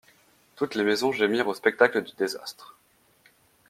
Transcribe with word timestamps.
Toutes 0.55 0.73
les 0.73 0.83
maisons 0.83 1.11
gémirent 1.11 1.47
au 1.47 1.53
spectacle 1.53 2.01
du 2.03 2.13
désastre. 2.15 2.75